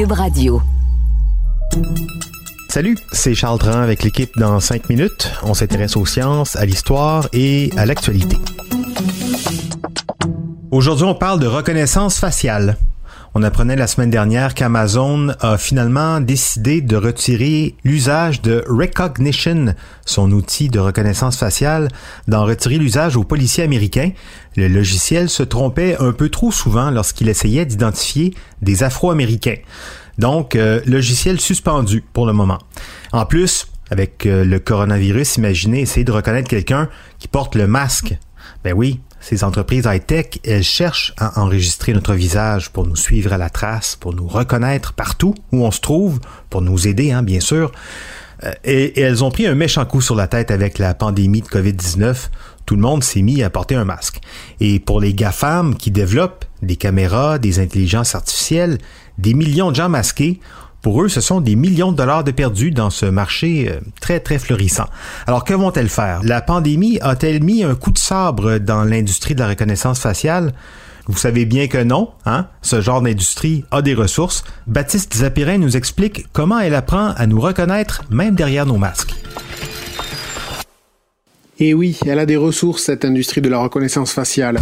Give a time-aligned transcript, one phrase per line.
[0.00, 0.62] Cube Radio.
[2.70, 5.30] Salut, c'est Charles Dran avec l'équipe dans 5 minutes.
[5.42, 8.38] On s'intéresse aux sciences, à l'histoire et à l'actualité.
[10.70, 12.78] Aujourd'hui, on parle de reconnaissance faciale.
[13.32, 20.32] On apprenait la semaine dernière qu'Amazon a finalement décidé de retirer l'usage de Recognition, son
[20.32, 21.90] outil de reconnaissance faciale,
[22.26, 24.10] d'en retirer l'usage aux policiers américains.
[24.56, 29.58] Le logiciel se trompait un peu trop souvent lorsqu'il essayait d'identifier des Afro-Américains.
[30.18, 32.58] Donc, euh, logiciel suspendu pour le moment.
[33.12, 36.88] En plus, avec euh, le coronavirus, imaginez essayer de reconnaître quelqu'un
[37.20, 38.18] qui porte le masque.
[38.64, 43.38] Ben oui, ces entreprises high-tech, elles cherchent à enregistrer notre visage pour nous suivre à
[43.38, 47.40] la trace, pour nous reconnaître partout où on se trouve, pour nous aider, hein, bien
[47.40, 47.70] sûr.
[48.44, 51.42] Euh, et, et, elles ont pris un méchant coup sur la tête avec la pandémie
[51.42, 52.30] de COVID-19.
[52.64, 54.20] Tout le monde s'est mis à porter un masque.
[54.60, 58.78] Et pour les GAFAM qui développent des caméras, des intelligences artificielles,
[59.18, 60.40] des millions de gens masqués,
[60.82, 64.20] pour eux, ce sont des millions de dollars de perdus dans ce marché euh, très,
[64.20, 64.86] très florissant.
[65.26, 66.20] Alors, que vont-elles faire?
[66.24, 70.52] La pandémie a-t-elle mis un coup de sabre dans l'industrie de la reconnaissance faciale?
[71.06, 72.46] Vous savez bien que non, hein?
[72.62, 74.44] Ce genre d'industrie a des ressources.
[74.66, 79.14] Baptiste Zapirin nous explique comment elle apprend à nous reconnaître même derrière nos masques.
[81.58, 84.60] Et oui, elle a des ressources, cette industrie de la reconnaissance faciale.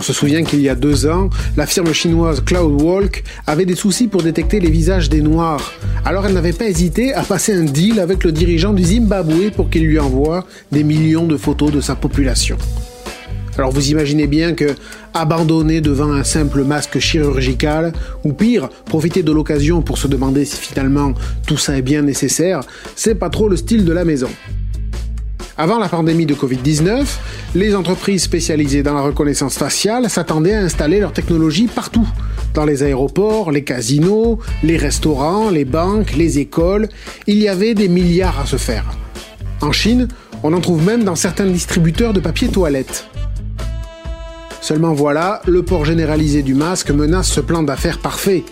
[0.00, 4.06] On se souvient qu'il y a deux ans, la firme chinoise CloudWalk avait des soucis
[4.08, 5.74] pour détecter les visages des Noirs.
[6.06, 9.68] Alors elle n'avait pas hésité à passer un deal avec le dirigeant du Zimbabwe pour
[9.68, 12.56] qu'il lui envoie des millions de photos de sa population.
[13.58, 14.74] Alors vous imaginez bien que
[15.12, 17.92] abandonner devant un simple masque chirurgical,
[18.24, 21.12] ou pire, profiter de l'occasion pour se demander si finalement
[21.46, 22.62] tout ça est bien nécessaire,
[22.96, 24.30] c'est pas trop le style de la maison.
[25.60, 27.04] Avant la pandémie de Covid-19,
[27.54, 32.08] les entreprises spécialisées dans la reconnaissance faciale s'attendaient à installer leur technologie partout.
[32.54, 36.88] Dans les aéroports, les casinos, les restaurants, les banques, les écoles,
[37.26, 38.86] il y avait des milliards à se faire.
[39.60, 40.08] En Chine,
[40.42, 43.06] on en trouve même dans certains distributeurs de papier toilette.
[44.62, 48.44] Seulement voilà, le port généralisé du masque menace ce plan d'affaires parfait.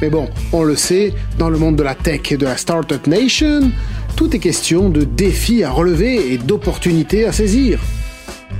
[0.00, 3.06] Mais bon, on le sait, dans le monde de la tech et de la Startup
[3.06, 3.70] Nation,
[4.18, 7.78] tout est question de défis à relever et d'opportunités à saisir.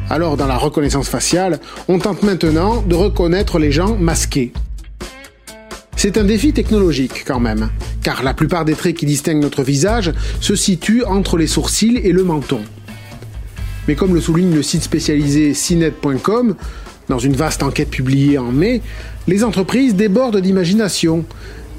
[0.08, 1.58] Alors dans la reconnaissance faciale,
[1.88, 4.52] on tente maintenant de reconnaître les gens masqués.
[5.96, 7.70] C'est un défi technologique quand même,
[8.04, 12.12] car la plupart des traits qui distinguent notre visage se situent entre les sourcils et
[12.12, 12.60] le menton.
[13.88, 16.54] Mais comme le souligne le site spécialisé CNET.com,
[17.08, 18.80] dans une vaste enquête publiée en mai,
[19.26, 21.24] les entreprises débordent d'imagination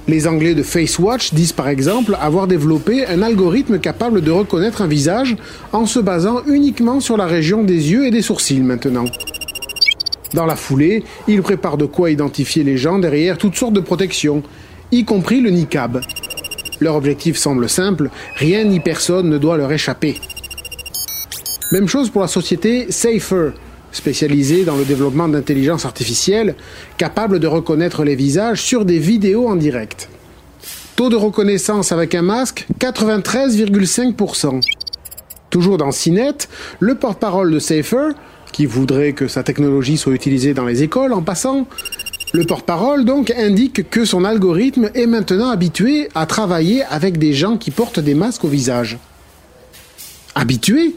[0.10, 4.88] les Anglais de FaceWatch disent par exemple avoir développé un algorithme capable de reconnaître un
[4.88, 5.38] visage
[5.72, 9.06] en se basant uniquement sur la région des yeux et des sourcils maintenant.
[10.34, 14.42] Dans la foulée, ils préparent de quoi identifier les gens derrière toutes sortes de protections,
[14.92, 16.02] y compris le niqab.
[16.80, 20.20] Leur objectif semble simple, rien ni personne ne doit leur échapper.
[21.72, 23.52] Même chose pour la société Safer,
[23.92, 26.56] spécialisé dans le développement d'intelligence artificielle,
[26.98, 30.10] capable de reconnaître les visages sur des vidéos en direct.
[30.96, 34.62] Taux de reconnaissance avec un masque 93,5%.
[35.50, 36.48] Toujours dans CNET,
[36.80, 38.10] le porte-parole de Safer,
[38.52, 41.68] qui voudrait que sa technologie soit utilisée dans les écoles en passant,
[42.32, 47.58] le porte-parole donc indique que son algorithme est maintenant habitué à travailler avec des gens
[47.58, 49.00] qui portent des masques au visage.
[50.36, 50.96] Habitué?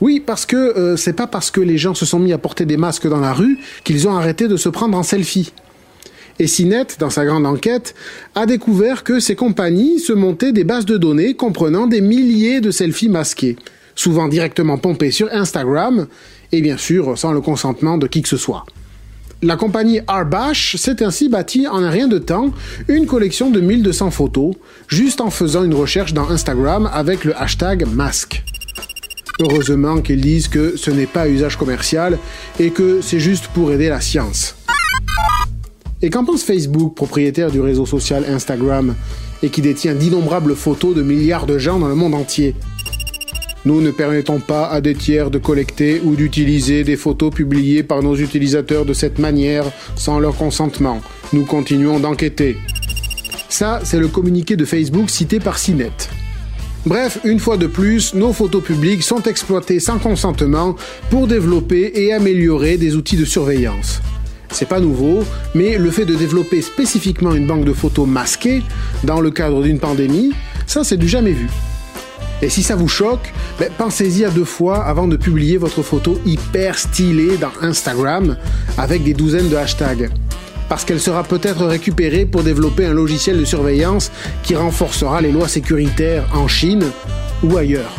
[0.00, 2.64] Oui, parce que euh, c'est pas parce que les gens se sont mis à porter
[2.64, 5.52] des masques dans la rue qu'ils ont arrêté de se prendre en selfie.
[6.38, 7.96] Et CNET, dans sa grande enquête,
[8.36, 12.70] a découvert que ces compagnies se montaient des bases de données comprenant des milliers de
[12.70, 13.56] selfies masqués,
[13.96, 16.06] souvent directement pompés sur Instagram,
[16.52, 18.64] et bien sûr sans le consentement de qui que ce soit.
[19.42, 22.52] La compagnie Arbash s'est ainsi bâtie en un rien de temps
[22.86, 24.54] une collection de 1200 photos,
[24.86, 28.44] juste en faisant une recherche dans Instagram avec le hashtag masque.
[29.40, 32.18] Heureusement qu'ils disent que ce n'est pas usage commercial
[32.58, 34.56] et que c'est juste pour aider la science.
[36.02, 38.94] Et qu'en pense Facebook, propriétaire du réseau social Instagram,
[39.42, 42.54] et qui détient d'innombrables photos de milliards de gens dans le monde entier?
[43.64, 48.02] Nous ne permettons pas à des tiers de collecter ou d'utiliser des photos publiées par
[48.02, 49.64] nos utilisateurs de cette manière
[49.96, 51.00] sans leur consentement.
[51.32, 52.56] Nous continuons d'enquêter.
[53.48, 55.92] Ça, c'est le communiqué de Facebook cité par CNET.
[56.86, 60.76] Bref, une fois de plus, nos photos publiques sont exploitées sans consentement
[61.10, 64.00] pour développer et améliorer des outils de surveillance.
[64.50, 68.62] C'est pas nouveau, mais le fait de développer spécifiquement une banque de photos masquées
[69.04, 70.32] dans le cadre d'une pandémie,
[70.66, 71.48] ça c'est du jamais vu.
[72.40, 76.18] Et si ça vous choque, ben, pensez-y à deux fois avant de publier votre photo
[76.24, 78.36] hyper stylée dans Instagram
[78.78, 80.10] avec des douzaines de hashtags.
[80.68, 84.10] Parce qu'elle sera peut-être récupérée pour développer un logiciel de surveillance
[84.42, 86.84] qui renforcera les lois sécuritaires en Chine
[87.42, 87.92] ou ailleurs.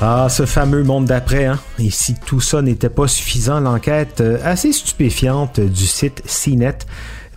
[0.00, 1.58] Ah, ce fameux monde d'après, hein?
[1.78, 6.78] Et si tout ça n'était pas suffisant, l'enquête euh, assez stupéfiante du site CNET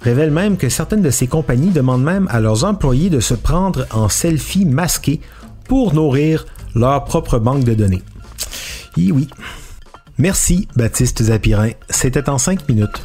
[0.02, 3.86] révèle même que certaines de ces compagnies demandent même à leurs employés de se prendre
[3.92, 5.22] en selfie masqué
[5.66, 8.04] pour nourrir leur propre banque de données.
[8.98, 9.28] Oui.
[10.18, 11.70] Merci, Baptiste Zapirin.
[11.90, 13.02] C'était en 5 minutes.